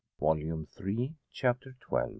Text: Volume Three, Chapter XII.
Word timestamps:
Volume 0.19 0.65
Three, 0.65 1.13
Chapter 1.31 1.75
XII. 1.87 2.09